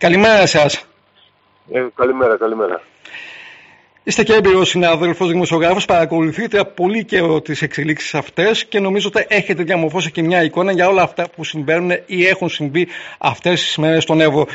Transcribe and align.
Καλημέρα 0.00 0.46
σας. 0.46 0.86
Ε, 1.72 1.86
καλημέρα, 1.94 2.36
καλημέρα. 2.36 2.80
Είστε 4.02 4.22
και 4.22 4.32
έμπειρος 4.32 4.68
συνάδελφος 4.68 5.28
δημοσιογράφος, 5.28 5.84
παρακολουθείτε 5.84 6.64
πολύ 6.64 7.04
καιρό 7.04 7.40
τις 7.40 7.62
εξελίξεις 7.62 8.14
αυτές 8.14 8.64
και 8.66 8.80
νομίζω 8.80 9.10
ότι 9.14 9.26
έχετε 9.28 9.62
διαμορφώσει 9.62 10.10
και 10.10 10.22
μια 10.22 10.42
εικόνα 10.42 10.72
για 10.72 10.88
όλα 10.88 11.02
αυτά 11.02 11.30
που 11.30 11.44
συμβαίνουν 11.44 11.90
ή 12.06 12.26
έχουν 12.26 12.48
συμβεί 12.48 12.88
αυτές 13.18 13.62
τις 13.62 13.76
μέρες 13.76 14.02
στον 14.02 14.20
Εύρο. 14.20 14.46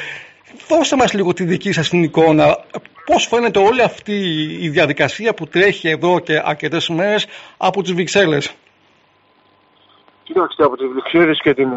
Δώστε 0.67 0.95
μας 0.95 1.13
λίγο 1.13 1.33
τη 1.33 1.43
δική 1.43 1.71
σας 1.71 1.89
την 1.89 2.03
εικόνα. 2.03 2.57
Πώς 3.05 3.27
φαίνεται 3.27 3.59
όλη 3.59 3.81
αυτή 3.81 4.13
η 4.61 4.69
διαδικασία 4.69 5.33
που 5.33 5.47
τρέχει 5.47 5.89
εδώ 5.89 6.19
και 6.19 6.41
αρκετές 6.43 6.89
μέρες 6.89 7.27
από 7.57 7.81
τις 7.81 7.93
Βρυξέλλες; 7.93 8.55
Κοιτάξτε, 10.23 10.63
από 10.63 10.77
τις 10.77 10.87
Βρυξέλλες 10.87 11.39
και 11.41 11.53
την 11.53 11.69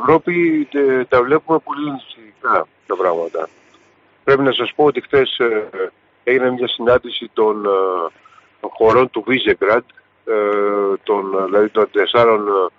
Ευρώπη 0.00 0.68
ε, 0.72 1.04
τα 1.04 1.22
βλέπουμε 1.22 1.58
πολύ 1.58 1.88
ενισχυτικά 1.88 2.66
τα 2.86 2.96
πράγματα. 2.96 3.48
Πρέπει 4.24 4.42
να 4.42 4.52
σας 4.52 4.72
πω 4.74 4.84
ότι 4.84 5.00
χθες 5.00 5.38
ε, 5.38 5.68
έγινε 6.24 6.50
μια 6.50 6.68
συνάντηση 6.68 7.30
των 7.32 7.64
ε, 7.64 7.68
χωρών 8.60 9.10
του 9.10 9.24
Βίζεγκραντ, 9.26 9.84
των, 11.02 11.44
δηλαδή 11.44 11.68
των 11.68 11.90
τεσσάρων 11.90 12.70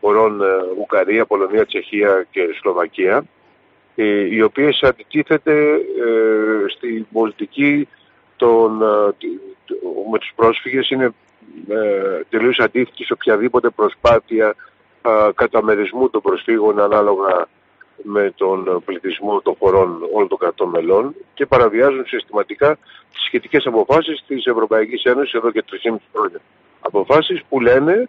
χωρών 0.00 0.40
Ουγγαρία, 0.78 1.26
Πολωνία, 1.26 1.66
Τσεχία 1.66 2.26
και 2.30 2.40
Σλοβακία, 2.60 3.24
οι 4.30 4.42
οποίες 4.42 4.82
αντιτίθεται 4.82 5.78
στην 6.76 7.06
πολιτική 7.12 7.88
των, 8.36 8.76
με 10.10 10.18
τους 10.18 10.32
πρόσφυγες 10.34 10.90
είναι 10.90 11.14
τελείως 12.28 12.58
αντίθετη 12.58 13.04
σε 13.04 13.12
οποιαδήποτε 13.12 13.70
προσπάθεια 13.70 14.54
καταμερισμού 15.34 16.10
των 16.10 16.20
προσφύγων 16.22 16.80
ανάλογα 16.80 17.48
με 18.06 18.32
τον 18.36 18.82
πληθυσμό 18.84 19.40
των 19.40 19.54
χωρών 19.58 20.08
όλων 20.12 20.28
των 20.28 20.38
κρατών 20.38 20.68
μελών 20.68 21.14
και 21.34 21.46
παραβιάζουν 21.46 22.06
συστηματικά 22.06 22.78
τις 23.12 23.22
σχετικές 23.26 23.66
αποφάσεις 23.66 24.24
της 24.26 24.46
Ευρωπαϊκής 24.46 25.02
Ένωσης 25.02 25.32
εδώ 25.32 25.50
και 25.50 25.64
3,5 25.70 25.96
χρόνια. 26.12 26.40
Αποφάσεις 26.80 27.42
που 27.48 27.60
λένε 27.60 28.08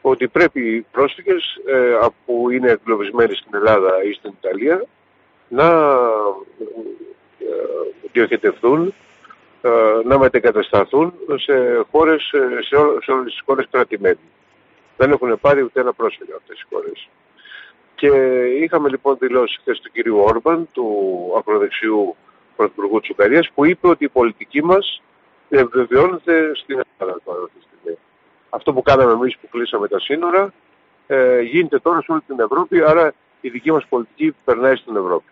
ότι 0.00 0.28
πρέπει 0.28 0.60
οι 0.60 0.86
πρόσφυγες 0.92 1.60
ε, 1.66 2.06
που 2.26 2.50
είναι 2.50 2.70
εγκλωβισμένοι 2.70 3.34
στην 3.34 3.54
Ελλάδα 3.54 4.04
ή 4.04 4.12
στην 4.12 4.32
Ιταλία 4.40 4.84
να 5.48 5.66
ε, 7.38 7.54
διοχετευτούν, 8.12 8.94
ε, 9.62 9.70
να 10.04 10.18
μετεγκατασταθούν 10.18 11.12
σε, 11.36 11.86
χώρες, 11.90 12.22
σε, 12.22 12.62
σε 13.02 13.10
όλες 13.12 13.32
τις 13.32 13.42
χώρες 13.44 13.66
κράτη-μέλη. 13.70 14.18
Δεν 14.96 15.10
έχουν 15.10 15.40
πάρει 15.40 15.62
ούτε 15.62 15.80
ένα 15.80 15.92
πρόσφυγα 15.92 16.34
αυτές 16.36 16.60
οι 16.60 16.64
χώρες. 16.70 17.08
Και 17.96 18.08
είχαμε 18.62 18.88
λοιπόν 18.88 19.16
δηλώσει 19.18 19.58
χθες 19.60 19.80
του 19.80 19.90
κυρίου 19.90 20.18
Όρμπαν, 20.18 20.68
του 20.72 20.86
ακροδεξιού 21.38 22.16
πρωθυπουργού 22.56 23.00
της 23.00 23.10
Ουγγαρίας, 23.10 23.50
που 23.54 23.64
είπε 23.64 23.88
ότι 23.88 24.04
η 24.04 24.08
πολιτική 24.08 24.64
μας 24.64 25.02
βεβαιώνεται 25.48 26.50
στην 26.54 26.80
Ελλάδα 26.98 27.20
Αυτό 28.50 28.72
που 28.72 28.82
κάναμε 28.82 29.12
εμείς 29.12 29.36
που 29.36 29.48
κλείσαμε 29.48 29.88
τα 29.88 30.00
σύνορα 30.00 30.52
ε, 31.06 31.40
γίνεται 31.40 31.78
τώρα 31.78 32.00
σε 32.00 32.12
όλη 32.12 32.20
την 32.26 32.40
Ευρώπη, 32.40 32.82
άρα 32.82 33.12
η 33.40 33.48
δική 33.48 33.72
μας 33.72 33.86
πολιτική 33.88 34.34
περνάει 34.44 34.76
στην 34.76 34.96
Ευρώπη. 34.96 35.30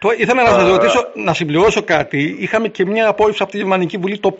Το, 0.00 0.10
ήθελα 0.16 0.42
να 0.42 0.48
σας 0.48 0.70
ρωτήσω, 0.70 1.10
να 1.14 1.34
συμπληρώσω 1.34 1.82
κάτι. 1.82 2.36
Είχαμε 2.38 2.68
και 2.68 2.86
μια 2.86 3.08
απόρριψη 3.08 3.42
από 3.42 3.52
τη 3.52 3.58
Γερμανική 3.58 3.96
Βουλή 3.96 4.18
το 4.18 4.36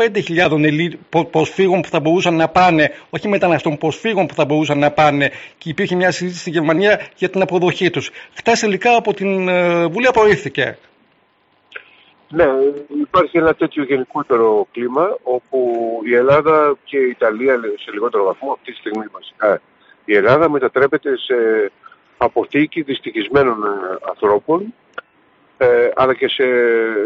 5.000 1.10 1.24
προσφύγων 1.30 1.80
που 1.80 1.88
θα 1.88 2.00
μπορούσαν 2.00 2.36
να 2.36 2.48
πάνε, 2.48 2.90
όχι 3.10 3.28
μεταναστών, 3.28 3.78
προσφύγων 3.78 4.26
που 4.26 4.34
θα 4.34 4.44
μπορούσαν 4.44 4.78
να 4.78 4.90
πάνε 4.90 5.30
και 5.58 5.68
υπήρχε 5.68 5.94
μια 5.94 6.10
συζήτηση 6.10 6.40
στη 6.40 6.50
Γερμανία 6.50 7.00
για 7.16 7.28
την 7.28 7.42
αποδοχή 7.42 7.90
τους. 7.90 8.10
Χθε 8.34 8.52
τελικά 8.60 8.96
από 8.96 9.14
την 9.14 9.48
ε, 9.48 9.86
Βουλή 9.86 10.06
απορρίφθηκε. 10.06 10.78
Ναι, 12.30 12.46
υπάρχει 13.00 13.38
ένα 13.38 13.54
τέτοιο 13.54 13.82
γενικότερο 13.84 14.66
κλίμα 14.72 15.18
όπου 15.22 15.78
η 16.04 16.14
Ελλάδα 16.14 16.76
και 16.84 16.96
η 16.96 17.08
Ιταλία 17.08 17.54
σε 17.54 17.90
λιγότερο 17.92 18.24
βαθμό 18.24 18.52
αυτή 18.52 18.72
τη 18.72 18.78
στιγμή 18.78 19.04
βασικά 19.12 19.60
η 20.04 20.14
Ελλάδα 20.16 20.50
μετατρέπεται 20.50 21.16
σε 21.16 21.34
αποθήκη 22.16 22.82
δυστυχισμένων 22.82 23.64
ε, 23.64 23.96
ανθρώπων 24.08 24.74
ε, 25.58 25.90
αλλά 25.94 26.14
και 26.14 26.28
σε, 26.28 26.44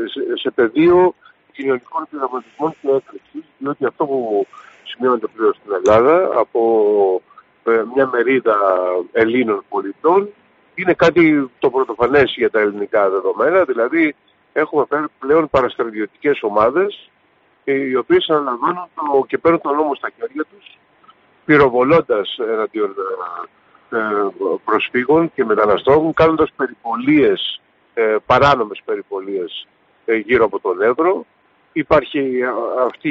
σε, 0.07 0.37
σε 0.37 0.51
πεδίο 0.51 1.15
κοινωνικών 1.53 2.07
πειραματισμών 2.11 2.75
και 2.81 2.89
έκρηξης, 2.89 3.45
διότι 3.59 3.85
αυτό 3.85 4.07
που 4.07 4.47
σημειώνεται 4.83 5.27
πλέον 5.27 5.55
στην 5.55 5.73
Ελλάδα 5.75 6.31
από 6.35 7.23
ε, 7.65 7.83
μια 7.95 8.07
μερίδα 8.07 8.57
Ελλήνων 9.13 9.65
πολιτών 9.69 10.29
είναι 10.75 10.95
κάτι 10.95 11.51
το 11.59 11.71
πρωτοφανές 11.71 12.35
για 12.37 12.51
τα 12.51 12.61
ελληνικά 12.61 13.11
δεδομένα, 13.11 13.65
δηλαδή 13.65 14.15
έχουμε 14.53 14.85
πλέον 15.19 15.51
παραστρατιωτικές 15.51 16.43
ομάδες 16.43 17.11
ε, 17.65 17.73
οι 17.73 17.95
οποίες 17.95 18.29
αναλαμβάνουν 18.29 18.85
το, 18.95 19.25
και 19.27 19.39
παίρνουν 19.39 19.61
τον 19.61 19.77
νόμο 19.77 19.95
στα 19.95 20.11
χέρια 20.19 20.45
τους 20.45 20.79
πυροβολώντας 21.45 22.39
εναντίον 22.39 22.95
ε, 23.91 23.99
προσφύγων 24.65 25.33
και 25.35 25.45
μεταναστών, 25.45 26.13
κάνοντας 26.15 26.51
περιπολίες 26.57 27.61
ε, 27.95 28.17
παράνομες 28.27 28.83
περιπολίες 28.85 29.67
ε, 30.05 30.15
γύρω 30.17 30.45
από 30.45 30.61
τον 30.61 30.83
Εύρο. 30.83 31.27
Υπάρχει 31.73 32.41
αυτή 32.87 33.11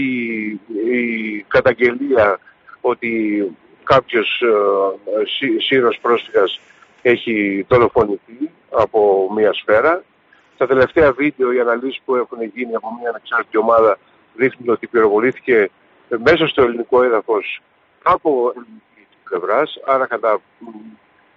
η 0.86 1.42
καταγγελία 1.47 2.40
ότι 2.81 3.52
κάποιος 3.84 4.42
ε, 4.42 5.59
σύρος 5.59 6.00
πρόσφυγας 6.02 6.59
έχει 7.02 7.66
δολοφονηθεί 7.69 8.50
από 8.72 9.30
μια 9.36 9.53
σφαίρα. 9.53 10.03
Τα 10.58 10.68
τελευταία 10.68 11.12
βίντεο, 11.12 11.52
οι 11.52 11.59
αναλύσεις 11.59 12.02
που 12.06 12.16
έχουν 12.16 12.44
γίνει 12.44 12.75
από 12.75 12.98
μια 13.00 13.09
ανεξάρτητη 13.09 13.58
ομάδα 13.58 13.98
δείχνουν 14.36 14.69
ότι 14.69 14.88
πυροβολήθηκε 14.88 15.69
μέσα 16.18 16.48
στο 16.48 16.62
ελληνικό 16.62 17.03
έδαφος 17.03 17.62
από 18.03 18.52
ελληνική 18.56 19.18
πλευράς, 19.24 19.80
άρα 19.86 20.06
κατά 20.06 20.42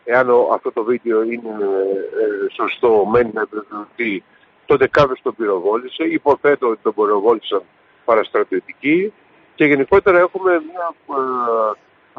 εάν 0.04 0.30
αυτό 0.52 0.72
το 0.72 0.84
βίντεο 0.84 1.22
είναι 1.22 1.48
ε, 1.50 2.52
σωστό, 2.52 3.04
μένει 3.12 3.30
να 3.32 3.40
επιβεβαιωθεί, 3.40 4.22
τότε 4.66 4.88
κάποιος 4.88 5.20
τον 5.22 5.34
πυροβόλησε. 5.34 6.04
Υποθέτω 6.04 6.68
ότι 6.68 6.78
τον 6.82 6.94
πυροβόλησαν 6.94 7.62
παραστρατιωτικοί 8.04 9.12
και 9.54 9.64
γενικότερα 9.64 10.18
έχουμε 10.18 10.50
μια 10.50 10.94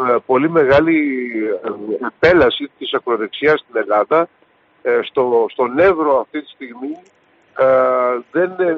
ε, 0.07 0.13
ε, 0.13 0.17
πολύ 0.25 0.49
μεγάλη 0.49 1.19
επέλαση 2.05 2.71
της 2.77 2.93
ακροδεξιάς 2.93 3.59
στην 3.59 3.75
Ελλάδα. 3.81 4.27
στο, 5.03 5.45
στον 5.49 5.79
Εύρο 5.79 6.19
αυτή 6.19 6.41
τη 6.41 6.49
στιγμή 6.49 6.97
δεν, 8.31 8.55
δεν 8.55 8.75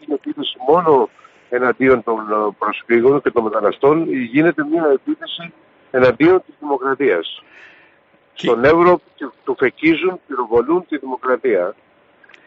είναι 0.00 0.14
επίθεση 0.14 0.56
μόνο 0.68 1.08
εναντίον 1.48 2.02
των 2.02 2.18
προσφύγων 2.58 3.22
και 3.22 3.30
των 3.30 3.42
μεταναστών, 3.42 4.12
γίνεται 4.12 4.64
μια 4.64 4.90
επίθεση 4.92 5.52
εναντίον 5.90 6.42
της 6.46 6.54
δημοκρατίας 6.60 7.42
στον 8.36 8.64
Εύρο 8.64 9.00
του 9.44 9.56
φεκίζουν, 9.58 10.20
πυροβολούν 10.26 10.86
τη 10.88 10.98
δημοκρατία. 10.98 11.74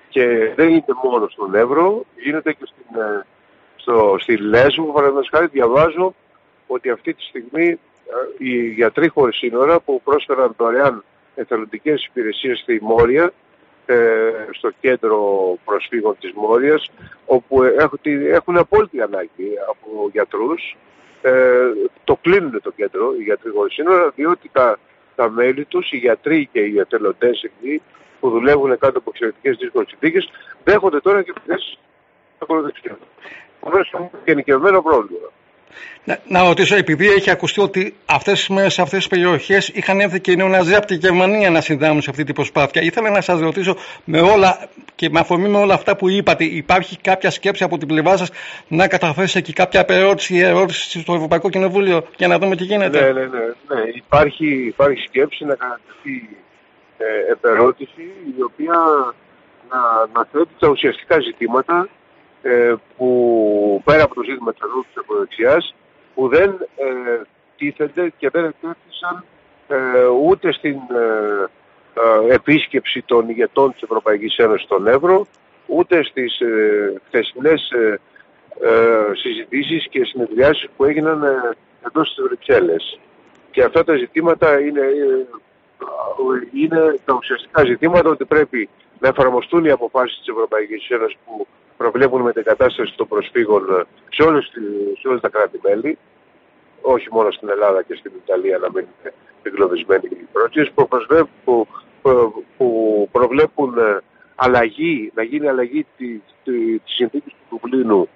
Και 0.10 0.54
δεν 0.56 0.70
είναι 0.70 0.84
μόνο 1.04 1.28
στον 1.28 1.56
Εύρο, 1.56 2.06
γίνεται 2.16 2.54
και 2.54 2.66
στην, 2.66 3.02
ε, 3.02 3.26
στο, 3.76 4.16
στη 4.20 4.38
Λέσβο, 4.38 4.84
παραδείγματος 4.84 5.30
χάρη, 5.30 5.48
διαβάζω 5.48 6.14
ότι 6.68 6.90
αυτή 6.90 7.14
τη 7.14 7.24
στιγμή 7.24 7.68
ε, 7.68 7.78
οι 8.38 8.70
γιατροί 8.70 9.08
χωρίς 9.08 9.38
σύνορα 9.38 9.80
που 9.80 10.02
πρόσφεραν 10.04 10.54
δωρεάν 10.58 11.04
εθελοντικές 11.36 12.06
υπηρεσίες 12.06 12.60
στη 12.60 12.80
Μόρια, 12.82 13.34
ε, 13.86 13.96
στο 14.52 14.70
κέντρο 14.82 15.20
προσφύγων 15.66 16.16
της 16.20 16.32
Μόριας, 16.32 16.92
όπου 17.26 17.64
έχουν, 17.64 18.00
έχουν 18.32 18.58
απόλυτη 18.58 19.02
ανάγκη 19.02 19.52
από 19.70 20.10
γιατρούς, 20.12 20.78
το 22.04 22.18
κλείνουν 22.22 22.62
το 22.62 22.72
κέντρο, 22.72 23.14
οι 23.20 23.24
γιατροί 23.24 23.52
χωρίς 23.52 23.74
σύνορα, 23.74 24.10
διότι 24.16 24.50
τα 24.52 24.80
τα 25.20 25.30
μέλη 25.30 25.66
τους, 25.66 25.92
οι 25.92 25.98
γιατροί 25.98 26.50
και 26.52 26.60
οι 26.60 26.80
ατελοντές 26.80 27.44
εκεί 27.44 27.82
που 28.20 28.30
δουλεύουν 28.30 28.78
κάτω 28.78 28.98
από 28.98 29.10
εξαιρετικές 29.14 29.58
δύσκολες 29.58 29.88
συνθήκες, 29.90 30.30
δέχονται 30.64 31.00
τώρα 31.00 31.24
και 31.24 31.34
αυτές 31.38 31.78
ακροδεξιά. 32.40 32.98
Αυτό 33.60 33.98
είναι 33.98 34.10
γενικευμένο 34.26 34.82
πρόβλημα. 34.82 35.30
Να, 36.04 36.20
να 36.28 36.44
ρωτήσω, 36.44 36.76
επειδή 36.76 37.08
έχει 37.08 37.30
ακουστεί 37.30 37.62
ότι 37.62 37.96
αυτές 38.06 38.40
τις 38.40 38.48
μέρες 38.48 38.74
σε 38.74 38.82
αυτές 38.82 39.00
τις 39.00 39.08
περιοχές 39.08 39.68
είχαν 39.68 40.00
έρθει 40.00 40.20
και 40.22 40.32
οι 40.32 40.36
νεοναζί 40.36 40.76
από 40.76 40.86
τη 40.86 40.96
Γερμανία 40.96 41.50
να 41.50 41.62
συνδράμουν 41.62 42.02
σε 42.02 42.10
αυτή 42.10 42.24
την 42.24 42.36
προσπάθεια. 42.36 42.82
Ήθελα 42.82 43.10
να 43.10 43.22
σας 43.22 43.40
ρωτήσω 43.40 43.76
με 44.04 44.22
όλα 44.22 44.70
και 44.96 45.10
με 45.10 45.20
αφορμή 45.20 45.48
με 45.48 45.58
όλα 45.58 45.74
αυτά 45.74 45.96
που 45.96 46.10
είπατε, 46.10 46.44
υπάρχει 46.44 46.98
κάποια 46.98 47.30
σκέψη 47.30 47.64
από 47.64 47.78
την 47.78 47.88
πλευρά 47.88 48.18
σας 48.18 48.30
να 48.68 48.88
καταθέσετε 48.88 49.42
και 49.42 49.54
κάποια 49.54 49.86
ερώτηση 49.88 50.36
ή 50.36 50.40
ερώτηση 50.40 51.00
στο 51.00 51.14
Ευρωπαϊκό 51.14 51.50
Κοινοβούλιο 51.50 52.08
για 52.18 52.28
να 52.28 52.40
δούμε 52.40 52.56
τι 52.56 52.64
γίνεται; 52.64 53.02
Ναι, 53.02 53.12
ναι, 53.12 53.26
ναι. 53.26 53.28
ναι. 53.76 53.82
Υπάρχει, 53.96 54.66
υπάρχει 54.66 55.02
σκέψη 55.08 55.46
να 55.46 55.56
κατατεθεί 55.56 56.38
ε, 56.98 57.32
επερώτηση 57.32 58.02
η 58.38 58.42
οποία 58.42 58.74
να, 59.70 59.80
να 60.14 60.28
θέτει 60.32 60.54
τα 60.60 60.68
ουσιαστικά 60.68 61.20
ζητήματα 61.20 61.88
ε, 61.88 61.99
που 62.98 63.82
πέρα 63.86 64.04
από 64.04 64.16
το 64.16 64.24
ζήτημα 64.24 64.54
της 64.54 64.62
αδρούς 64.62 64.86
της 64.86 64.98
ακροδεξιάς 64.98 65.76
που 66.16 66.28
δεν 66.28 66.68
ε, 66.76 67.22
τίθενται 67.58 68.14
και 68.18 68.30
δεν 68.30 68.44
ετέθησαν 68.44 69.24
ε, 69.68 70.06
ούτε 70.06 70.52
στην, 70.52 70.76
ε, 70.76 71.50
ε, 72.30 72.34
επίσκεψη 72.34 73.02
των 73.02 73.30
ηγετών 73.30 73.72
της 73.72 73.82
Ευρωπαϊκής 73.82 74.38
Ένωσης 74.38 74.66
στον 74.66 74.88
Εύρο, 74.88 75.28
ούτε 75.66 76.04
στις 76.04 76.40
ε, 76.40 77.02
χθεσινές 77.08 77.72
ε, 77.72 78.00
ε, 78.62 79.16
συζητήσεις 79.16 79.88
και 79.90 80.06
συνεδριάσεις 80.06 80.70
που 80.78 80.84
έγιναν 80.84 81.24
ε, 81.24 81.58
εντός 81.86 82.14
της 82.14 82.24
Βρυξέλλες. 82.24 83.00
Και 83.52 83.64
αυτά 83.64 83.84
τα 83.84 83.96
ζητήματα 83.96 84.60
είναι, 84.60 84.82
ε, 84.82 85.26
είναι 86.54 87.00
τα 87.06 87.14
ουσιαστικά 87.14 87.66
ζητήματα 87.66 88.10
ότι 88.10 88.26
πρέπει 88.26 88.70
να 89.00 89.08
εφαρμοστούν 89.08 89.66
οι 89.66 89.72
αποφάσεις 89.72 90.18
της 90.18 90.28
Ευρωπαϊκής 90.28 90.90
Ένωσης 90.90 91.18
που 91.26 91.48
προβλέπουν 91.82 92.22
με 92.22 92.32
την 92.34 92.44
κατάσταση 92.44 92.94
των 92.96 93.08
προσφύγων 93.08 93.88
σε, 94.10 94.24
όλες, 94.24 94.52
σε 95.00 95.08
όλες 95.08 95.22
τα 95.22 95.30
κράτη-μέλη, 95.30 95.98
όχι 96.82 97.08
μόνο 97.12 97.32
στην 97.32 97.50
Ελλάδα 97.50 97.84
και 97.84 97.96
στην 97.96 98.12
Ιταλία 98.24 98.58
να 98.58 98.70
μην 98.74 98.86
είναι 98.86 99.14
εγκλωβισμένοι 99.44 100.08
οι 100.12 100.28
projects 100.36 100.70
που, 100.76 101.68
που, 102.02 102.46
που 102.58 103.10
προβλέπουν 103.12 103.74
αλλαγή, 104.36 105.12
να 105.16 105.24
γίνει 105.24 105.48
αλλαγή 105.48 105.86
της, 105.98 106.20
της 106.44 106.82
συνθήκης 106.86 107.34
του 107.34 107.46
Δουβλίνου 107.50 108.10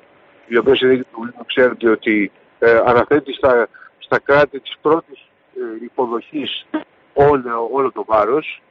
η 0.47 0.57
οποία 0.57 0.75
συνθήκη 0.75 1.01
του 1.01 1.09
Δουβλίνου 1.13 1.45
ξέρετε 1.45 1.89
ότι 1.89 2.31
ε, 2.59 2.81
αναθέτει 2.85 3.33
στα, 3.33 3.67
στα 3.97 4.19
κράτη 4.19 4.59
της 4.59 4.75
πρώτης 4.81 5.19
ε, 5.55 5.83
υποδοχής 5.83 6.65
όλο, 7.13 7.69
όλο 7.71 7.91
το 7.91 8.03
βάρος. 8.07 8.61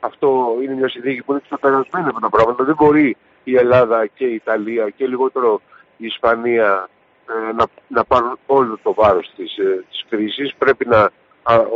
Αυτό 0.00 0.56
είναι 0.62 0.74
μια 0.74 0.88
συνθήκη 0.88 1.22
που 1.22 1.32
είναι 1.32 1.40
ξεπερασμένη 1.44 2.08
από 2.08 2.20
τα 2.20 2.28
πράγματα. 2.28 2.64
Δεν 2.64 2.74
μπορεί 2.74 3.16
η 3.44 3.56
Ελλάδα 3.56 4.06
και 4.06 4.24
η 4.24 4.34
Ιταλία 4.34 4.90
και 4.90 5.06
λιγότερο 5.06 5.60
η 5.96 6.06
Ισπανία 6.06 6.88
ε, 7.28 7.52
να, 7.52 7.64
να 7.88 8.04
πάρουν 8.04 8.38
όλο 8.46 8.78
το 8.82 8.94
βάρος 8.94 9.30
της, 9.36 9.58
ε, 9.58 9.84
της 9.90 10.04
κρίσης. 10.08 10.54
Πρέπει 10.58 10.86
να, 10.86 11.10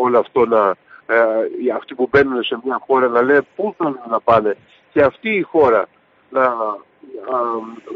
όλο 0.00 0.18
αυτό 0.18 0.46
να, 0.46 0.74
ε, 1.06 1.72
αυτοί 1.76 1.94
που 1.94 2.08
μπαίνουν 2.10 2.42
σε 2.42 2.60
μια 2.64 2.82
χώρα 2.86 3.08
να 3.08 3.22
λένε 3.22 3.46
πού 3.56 3.74
θέλουν 3.76 4.00
να 4.08 4.20
πάνε 4.20 4.56
και 4.92 5.02
αυτή 5.02 5.30
η 5.30 5.42
χώρα 5.42 5.86
να, 6.30 6.54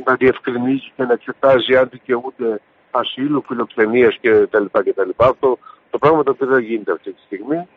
να 0.05 0.15
διευκρινίζει 0.15 0.93
και 0.97 1.03
να 1.05 1.13
εξετάζει 1.13 1.77
αν 1.77 1.89
δικαιούνται 1.91 2.61
ασύλου, 2.91 3.45
φιλοξενίας 3.47 4.19
κτλ. 4.21 4.65
κτλ. 4.73 5.11
Αυτό 5.17 5.59
το 5.91 5.99
πράγμα 5.99 6.23
το 6.23 6.31
οποίο 6.31 6.47
δεν 6.47 6.63
γίνεται 6.63 6.93
αυτή 6.93 7.13
τη 7.13 7.21
στιγμή 7.21 7.69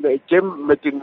ναι, 0.00 0.14
και 0.24 0.42
με, 0.66 0.76
την, 0.76 0.94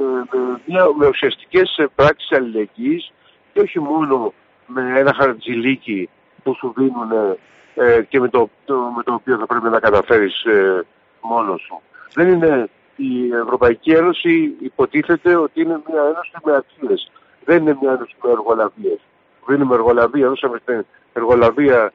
με, 0.65 0.79
με 0.97 1.07
ουσιαστικές 1.07 1.85
πράξεις 1.95 2.31
αλληλεγγύης 2.31 3.11
και 3.53 3.59
όχι 3.59 3.79
μόνο 3.79 4.33
με 4.65 4.99
ένα 4.99 5.13
χαρτζιλίκι 5.13 6.09
που 6.43 6.55
σου 6.55 6.73
δίνουν 6.77 7.37
ε, 7.75 8.01
και 8.09 8.19
με 8.19 8.29
το, 8.29 8.49
το, 8.65 8.75
με 8.95 9.03
το 9.03 9.13
οποίο 9.13 9.37
θα 9.37 9.45
πρέπει 9.45 9.69
να 9.69 9.79
καταφέρεις 9.79 10.43
ε, 10.43 10.85
μόνος 11.21 11.61
σου. 11.61 11.81
Δεν 12.13 12.27
είναι 12.27 12.69
η 12.95 13.33
Ευρωπαϊκή 13.43 13.91
Ένωση 13.91 14.55
υποτίθεται 14.59 15.35
ότι 15.35 15.61
είναι 15.61 15.81
μια 15.89 16.01
ένωση 16.01 16.31
με 16.43 16.55
αξίες. 16.55 17.11
Δεν 17.45 17.61
είναι 17.61 17.77
μια 17.81 17.91
ένωση 17.91 18.15
με 18.23 18.31
εργολαβίες. 18.31 18.99
Δίνουμε 19.47 19.75
εργολαβία, 19.75 20.27
δώσαμε 20.27 20.57
στην 20.63 20.85
εργολαβία 21.13 21.91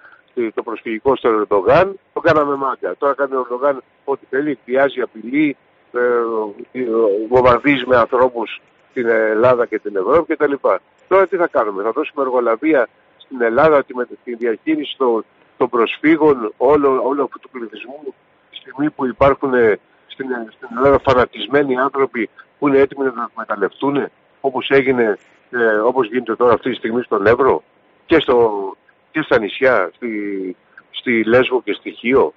το 0.55 0.63
προσφυγικό 0.63 1.17
στον 1.17 1.35
Ερντογάν, 1.39 1.99
το 2.13 2.21
κάναμε 2.21 2.57
μάγκα. 2.57 2.97
Τώρα 2.99 3.15
κάνει 3.15 3.35
ο 3.35 3.41
Ερντογάν 3.41 3.83
ό,τι 4.05 4.27
θέλει, 4.31 4.59
πιάζει, 4.65 5.01
απειλεί, 5.01 5.57
ε, 5.93 5.99
ε, 6.73 6.85
βομβαρδίζει 7.29 7.87
με 7.87 7.97
ανθρώπους 7.97 8.61
στην 8.91 9.09
Ελλάδα 9.09 9.67
και 9.67 9.79
την 9.79 9.97
Ευρώπη 9.97 10.37
κτλ. 10.37 10.53
Τώρα 11.09 11.27
τι 11.27 11.37
θα 11.37 11.47
κάνουμε, 11.47 11.83
θα 11.83 11.93
δώσουμε 11.93 12.23
εργολαβία 12.23 12.89
στην 13.17 13.43
Ελλάδα 13.43 13.85
με 13.95 14.07
τη 14.25 14.35
διαχείριση 14.35 14.95
των, 14.97 15.25
των 15.57 15.69
προσφύγων 15.69 16.53
όλο, 16.57 17.03
όλο 17.05 17.23
αυτού 17.23 17.39
του 17.39 17.51
πληθυσμού 17.51 18.15
τη 18.51 18.57
στιγμή 18.57 18.91
που 18.91 19.07
υπάρχουν 19.07 19.55
ε, 19.55 19.79
στην, 20.07 20.27
στην 20.57 20.69
Ελλάδα 20.77 20.99
φανατισμένοι 20.99 21.79
άνθρωποι 21.79 22.31
που 22.59 22.69
είναι 22.69 22.79
έτοιμοι 22.79 23.05
να 23.05 23.13
τα 23.13 23.29
εκμεταλλευτούν 23.31 24.09
όπως 24.41 24.71
έγινε, 24.71 25.19
ε, 25.51 25.77
όπως 25.77 26.09
γίνεται 26.09 26.37
τώρα 26.37 26.53
αυτή 26.53 26.71
τη 26.71 26.77
στιγμή 26.77 27.03
στον 27.03 27.27
Εύρο 27.27 27.63
και, 28.07 28.21
στο, 28.21 28.77
και 29.11 29.23
στα 29.23 29.39
νησιά, 29.39 29.91
στη, 29.95 30.57
στη 30.91 31.25
Λέσβο 31.25 31.63
και 31.63 31.73
στη 31.73 31.91
Χίο. 31.91 32.33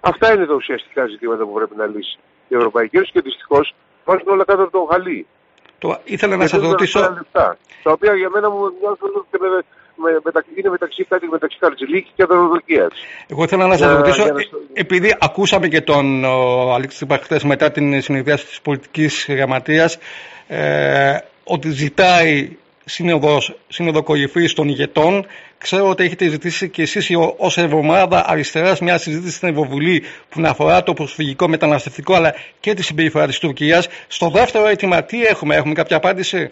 Αυτά 0.00 0.34
είναι 0.34 0.46
τα 0.46 0.54
ουσιαστικά 0.54 1.06
ζητήματα 1.06 1.44
που 1.44 1.52
πρέπει 1.52 1.76
να 1.76 1.86
λύσει 1.86 2.18
η 2.48 2.56
Ευρωπαϊκή 2.56 2.96
Ένωση 2.96 3.12
και 3.12 3.20
δυστυχώς 3.20 3.74
βάζουν 4.04 4.28
όλα 4.28 4.44
κάτω 4.44 4.62
από 4.62 4.70
το 4.70 4.82
γαλί. 4.82 5.26
Το 5.82 6.00
ήθελα 6.04 6.36
να 6.36 6.46
σας 6.46 6.62
ρωτήσω... 6.62 7.00
Λεπτά, 7.00 7.56
τα 7.82 7.90
οποία 7.92 8.14
για 8.14 8.30
μένα 8.30 8.50
μου 8.50 8.58
μοιάζουν 8.58 9.26
και 9.30 9.38
με, 9.40 9.48
με, 10.02 10.20
μεταξύ, 10.24 10.50
είναι 10.54 10.68
μεταξύ 10.68 11.04
κάτι 11.04 11.26
μεταξύ 11.28 11.58
Χαρτζηλίκη 11.60 12.10
και 12.14 12.22
Αδροδοκίας. 12.22 12.92
Εγώ 13.28 13.42
ήθελα 13.42 13.66
να 13.66 13.76
σας 13.76 13.96
ρωτήσω, 13.96 14.22
για, 14.22 14.34
επειδή 14.72 15.16
ακούσαμε 15.20 15.68
και 15.68 15.80
τον 15.80 16.24
Αλέξη 16.74 17.06
Παχτές 17.06 17.44
μετά 17.44 17.70
την 17.70 18.02
συνεδρίαση 18.02 18.46
της 18.46 18.60
πολιτικής 18.60 19.26
γραμματείας, 19.28 19.98
ε, 20.46 21.16
ότι 21.44 21.70
ζητάει 21.70 22.56
σύνοδος, 22.84 23.56
σύνοδο 23.68 24.02
κορυφής 24.02 24.52
των 24.52 24.68
ηγετών. 24.68 25.26
Ξέρω 25.58 25.88
ότι 25.88 26.04
έχετε 26.04 26.28
ζητήσει 26.28 26.68
και 26.70 26.82
εσείς 26.82 27.10
ως 27.36 27.58
Ευρωμάδα 27.58 28.24
Αριστεράς 28.28 28.80
μια 28.80 28.98
συζήτηση 28.98 29.36
στην 29.36 29.48
Ευρωβουλή 29.48 30.02
που 30.28 30.40
να 30.40 30.48
αφορά 30.48 30.82
το 30.82 30.92
προσφυγικό 30.92 31.48
μεταναστευτικό 31.48 32.14
αλλά 32.14 32.34
και 32.60 32.74
τη 32.74 32.82
συμπεριφορά 32.82 33.26
της 33.26 33.38
Τουρκίας. 33.38 33.88
Στο 34.08 34.30
δεύτερο 34.30 34.66
αίτημα 34.66 35.02
τι 35.02 35.24
έχουμε, 35.24 35.56
έχουμε 35.56 35.74
κάποια 35.74 35.96
απάντηση; 35.96 36.50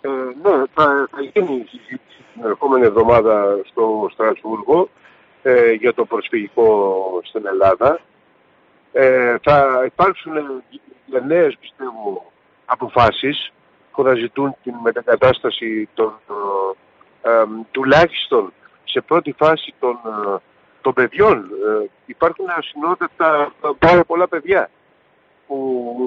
Ε, 0.00 0.08
ναι, 0.08 0.62
θα, 0.74 1.08
θα 1.10 1.20
γίνει 1.32 1.54
η 1.54 1.66
συζήτηση 1.68 2.22
την 2.34 2.44
ερχόμενη 2.44 2.84
εβδομάδα 2.84 3.58
στο 3.70 4.08
Στρασβούργο 4.12 4.88
ε, 5.42 5.72
για 5.72 5.94
το 5.94 6.04
προσφυγικό 6.04 7.20
στην 7.24 7.46
Ελλάδα. 7.46 8.00
Ε, 8.92 9.36
θα 9.42 9.82
υπάρξουν 9.86 10.32
νέες 11.26 11.56
πιστεύω 11.60 12.32
αποφάσεις 12.64 13.52
που 13.92 14.02
θα 14.02 14.14
ζητούν 14.14 14.56
την 14.62 14.74
μετακατάσταση 14.82 15.88
των, 15.94 16.12
ε, 17.22 17.30
ε, 17.30 17.44
τουλάχιστον 17.70 18.52
σε 18.92 19.00
πρώτη 19.00 19.34
φάση 19.38 19.74
των, 19.78 19.98
ε, 20.06 20.36
των 20.80 20.92
παιδιών. 20.92 21.36
Ε, 21.38 21.86
υπάρχουν 22.06 22.46
ασυνόδευτα 22.56 23.52
πάρα 23.78 24.04
πολλά 24.04 24.28
παιδιά 24.28 24.70
που 25.46 25.56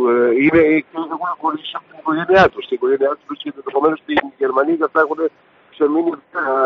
ε, 0.10 0.44
είναι, 0.44 0.62
έχουν 0.96 1.20
χωρίσει 1.42 1.72
από 1.74 1.86
την 1.90 1.98
οικογένειά 2.00 2.50
τους. 2.50 2.68
Την 2.68 2.76
οικογένειά 2.76 3.10
τους 3.10 3.24
βρίσκεται 3.28 3.60
επομένως 3.68 4.00
στην 4.00 4.18
Γερμανία 4.38 4.76
και 4.76 4.84
αυτά 4.84 5.00
έχουν 5.00 5.32
ξεμείνει 5.72 6.12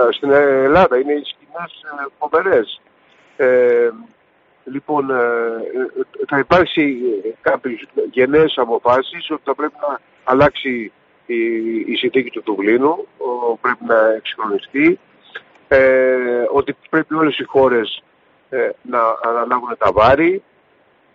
στην 0.10 0.32
Ελλάδα. 0.32 0.98
Είναι 0.98 1.14
οι 1.14 1.24
σκηνές 1.24 1.72
φοβερές. 2.20 2.82
Ε, 3.38 3.90
λοιπόν, 4.64 5.08
θα 6.28 6.38
υπάρξει 6.38 7.02
κάποιες 7.42 7.88
γενναίες 8.12 8.54
αποφάσεις 8.58 9.32
ότι 9.32 9.42
θα 9.46 9.56
πρέπει 9.56 9.76
να 9.82 10.00
αλλάξει 10.24 10.92
η, 11.34 11.84
η 11.88 11.96
συνθήκη 11.96 12.30
του 12.30 12.44
Δουβλίνου, 12.46 13.08
πρέπει 13.62 13.86
να 13.88 14.10
εξυγχρονιστεί, 14.10 15.00
ε, 15.68 16.46
ότι 16.52 16.76
πρέπει 16.90 17.14
όλες 17.14 17.38
οι 17.38 17.44
χώρες 17.44 18.04
ε, 18.50 18.70
να 18.82 19.00
αναλάβουν 19.22 19.76
τα 19.78 19.92
βάρη, 19.92 20.44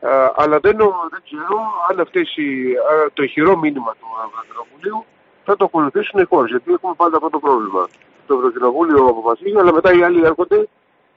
ε, 0.01 0.09
αλλά 0.37 0.59
δεν, 0.59 0.77
δεν 1.11 1.23
ξέρω 1.25 1.59
αν 1.91 2.01
αυτές 2.01 2.37
οι, 2.37 2.75
το 3.13 3.23
ηχηρό 3.23 3.57
μήνυμα 3.57 3.93
του 4.01 4.07
Ευρωκοινοβουλίου 4.27 5.05
θα 5.45 5.57
το 5.57 5.65
ακολουθήσουν 5.65 6.21
οι 6.21 6.25
χώρες, 6.25 6.51
γιατί 6.51 6.73
έχουμε 6.73 6.95
πάντα 6.97 7.17
αυτό 7.17 7.31
το 7.31 7.39
πρόβλημα. 7.39 7.89
Το 8.27 8.35
Ευρωκοινοβούλιο 8.35 9.07
αποφασίζει, 9.07 9.59
αλλά 9.59 9.73
μετά 9.73 9.93
οι 9.93 10.03
άλλοι 10.03 10.25
έρχονται 10.25 10.69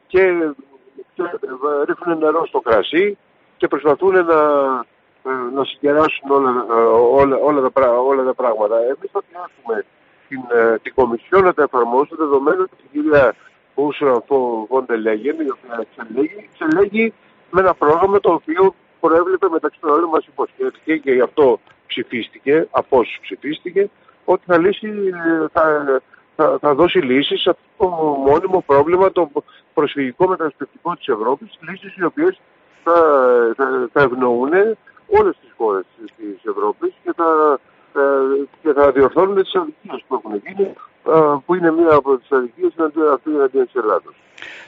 και, 0.08 0.52
και 1.14 1.24
ρίχνουν 1.88 2.18
νερό 2.18 2.46
στο 2.46 2.60
κρασί 2.60 3.18
και 3.58 3.68
προσπαθούν 3.68 4.14
να, 4.14 4.22
ε, 4.22 4.86
να 5.54 5.64
συγκεράσουν 5.64 6.32
όλα, 6.32 6.66
ε, 6.70 6.74
όλα, 7.22 7.38
όλα, 7.38 7.72
τα, 7.72 8.00
όλα 8.00 8.24
τα 8.24 8.34
πράγματα. 8.34 8.76
Εμείς 8.78 9.10
θα 9.12 9.22
πιάσουμε 9.30 9.86
την, 10.28 10.42
ε, 10.58 10.78
την 10.82 10.94
Κομισιόν 10.94 11.44
να 11.44 11.54
τα 11.54 11.64
εφαρμόσουμε 11.64 12.18
δεδομένου 12.18 12.62
ότι 12.62 12.84
η 12.84 12.88
κυρία 12.92 13.36
Ούσουρα 13.76 14.24
Βόντε 14.70 14.96
Λέγεν, 14.96 15.36
η 15.40 15.50
οποία 15.50 15.86
εξελέγει, 15.86 16.50
εξελέγει 16.52 17.14
με 17.52 17.62
ένα 17.62 17.74
πρόγραμμα 17.74 18.20
το 18.20 18.32
οποίο 18.34 18.74
προέβλεπε 19.00 19.48
μεταξύ 19.50 19.80
των 19.80 19.94
άλλων 19.94 20.10
μας 20.10 20.26
υποσχέθηκε 20.26 20.98
και 20.98 21.12
γι' 21.12 21.22
αυτό 21.22 21.60
ψηφίστηκε, 21.88 22.68
από 22.72 22.98
όσους 22.98 23.20
ψηφίστηκε, 23.22 23.90
ότι 24.26 24.44
θα, 24.46 24.58
λύσει, 24.58 24.90
θα, 25.52 26.02
θα, 26.36 26.58
θα 26.62 26.74
δώσει 26.74 26.98
λύσεις 26.98 27.42
σε 27.42 27.50
αυτό 27.50 27.64
το 27.78 27.88
μόνιμο 28.28 28.64
πρόβλημα, 28.66 29.12
το 29.12 29.32
προσφυγικό 29.74 30.28
μεταναστευτικό 30.28 30.96
της 30.96 31.08
Ευρώπης, 31.08 31.58
λύσεις 31.70 31.96
οι 31.96 32.04
οποίες 32.04 32.40
θα, 32.84 32.94
θα, 33.56 33.90
θα 33.94 34.02
ευνοούν 34.02 34.52
όλες 35.08 35.36
τις 35.42 35.52
χώρες 35.58 35.86
της 36.18 36.40
Ευρώπης 36.44 36.94
και 37.04 37.14
θα, 37.16 37.60
ε, 37.96 38.02
και 38.62 38.74
θα 38.74 38.92
διορθώνουν 38.92 39.36
τις 39.36 39.56
αδικίες 39.56 40.04
που 40.08 40.14
έχουν 40.16 40.42
γίνει 40.46 40.74
ε, 41.08 41.38
που 41.46 41.56
είναι 41.56 41.72
μία 41.72 41.94
από 41.94 42.18
τις 42.18 42.32
αδικίες 42.32 42.74
αυτή 43.14 43.30
εναντίον 43.32 43.66
της 43.66 43.76
Ελλάδος. 43.76 44.14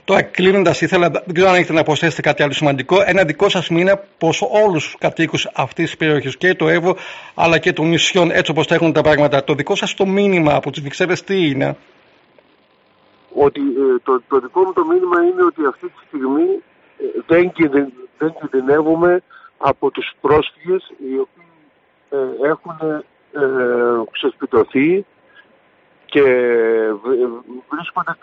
Τώρα 0.05 0.21
κλείνοντας, 0.21 0.81
ήθελα, 0.81 1.09
δεν 1.09 1.33
ξέρω 1.33 1.49
αν 1.49 1.55
έχετε 1.55 1.73
να 1.73 1.83
προσθέσετε 1.83 2.21
κάτι 2.21 2.43
άλλο 2.43 2.51
σημαντικό. 2.51 2.97
Ένα 3.05 3.23
δικό 3.23 3.49
σας 3.49 3.69
μήνυμα 3.69 3.99
προς 4.17 4.41
όλους 4.41 4.83
τους 4.83 4.95
κατοίκους 4.99 5.49
αυτής 5.53 5.85
της 5.85 5.97
περιοχής 5.97 6.37
και 6.37 6.55
το 6.55 6.67
Εύρο 6.67 6.95
αλλά 7.35 7.57
και 7.57 7.73
των 7.73 7.87
νησιών, 7.87 8.31
έτσι 8.31 8.51
όπως 8.51 8.67
τα 8.67 8.75
έχουν 8.75 8.93
τα 8.93 9.01
πράγματα. 9.01 9.43
Το 9.43 9.53
δικό 9.53 9.75
σας 9.75 9.93
το 9.93 10.05
μήνυμα 10.05 10.55
από 10.55 10.71
τι 10.71 10.81
Βρυξέλλε 10.81 11.13
τι 11.13 11.49
είναι; 11.49 11.77
Ότι 13.33 13.61
ε, 13.61 13.99
το, 14.03 14.21
το 14.27 14.39
δικό 14.39 14.61
μου 14.63 14.73
το 14.73 14.85
μήνυμα 14.85 15.23
είναι 15.23 15.43
ότι 15.43 15.65
αυτή 15.65 15.87
τη 15.87 16.05
στιγμή 16.07 16.47
ε, 16.97 17.05
δεν, 17.27 17.51
δεν 18.17 18.33
κινδυνεύουμε 18.39 19.21
από 19.59 19.91
τους 19.91 20.11
πρόσφυγες 20.21 20.91
οι 20.97 21.17
οποίοι 21.17 21.49
έχουν 22.43 23.03
ε, 23.31 23.41
ξεσπιτωθεί 24.11 25.05
και 26.05 26.23
βρίσκονται, 27.69 28.17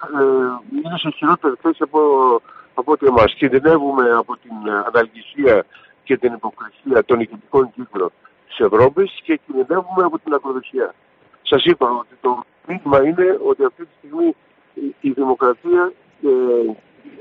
είναι 0.85 0.99
σε 0.99 1.11
χειρότερη 1.11 1.55
θέση 1.63 1.83
από, 1.83 2.01
από 2.75 2.93
ότι 2.93 3.07
εμάς. 3.07 3.35
Κινδυνεύουμε 3.35 4.11
από 4.11 4.37
την 4.37 4.71
αναλγησία 4.87 5.65
και 6.05 6.17
την 6.17 6.33
υποκρισία 6.33 7.05
των 7.05 7.21
ηγετικών 7.21 7.73
κύκλων 7.73 8.11
της 8.49 8.59
Ευρώπης 8.59 9.21
και 9.23 9.41
κινδυνεύουμε 9.47 10.05
από 10.05 10.19
την 10.19 10.35
ακροδεξιά. 10.35 10.95
Σας 11.43 11.65
είπα 11.65 11.91
ότι 11.91 12.15
το 12.21 12.45
μήνυμα 12.67 13.09
είναι 13.09 13.39
ότι 13.47 13.65
αυτή 13.65 13.85
τη 13.85 13.91
στιγμή 13.99 14.35
η 15.01 15.11
δημοκρατία 15.11 15.93
ε, 16.23 16.29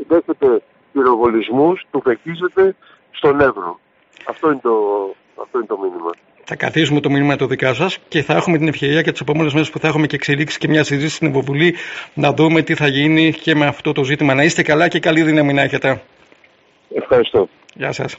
δέχεται 0.07 0.61
πυροβολισμούς, 0.91 1.85
του 1.91 2.01
φεκίζεται 2.01 2.75
στον 3.11 3.39
Εύρο. 3.39 3.79
Αυτό 4.25 4.51
είναι 4.51 4.59
το, 4.61 4.71
αυτό 5.41 5.57
είναι 5.57 5.67
το 5.67 5.77
μήνυμα. 5.77 6.09
Θα 6.43 6.55
καθίσουμε 6.55 6.99
το 6.99 7.09
μήνυμα 7.09 7.35
το 7.35 7.45
δικά 7.45 7.73
σας 7.73 7.97
και 8.07 8.21
θα 8.21 8.33
έχουμε 8.33 8.57
την 8.57 8.67
ευκαιρία 8.67 9.01
και 9.01 9.11
τις 9.11 9.21
επόμενες 9.21 9.53
μέρες 9.53 9.69
που 9.69 9.79
θα 9.79 9.87
έχουμε 9.87 10.07
και 10.07 10.15
εξελίξεις 10.15 10.57
και 10.57 10.67
μια 10.67 10.83
συζήτηση 10.83 11.15
στην 11.15 11.27
Ευρωβουλή 11.27 11.75
να 12.13 12.33
δούμε 12.33 12.61
τι 12.61 12.75
θα 12.75 12.87
γίνει 12.87 13.33
και 13.33 13.55
με 13.55 13.65
αυτό 13.65 13.91
το 13.91 14.03
ζήτημα. 14.03 14.33
Να 14.33 14.43
είστε 14.43 14.61
καλά 14.61 14.87
και 14.87 14.99
καλή 14.99 15.21
δύναμη 15.21 15.53
να 15.53 15.61
έχετε. 15.61 16.01
Ευχαριστώ. 16.95 17.49
Γεια 17.73 17.91
σας. 17.91 18.17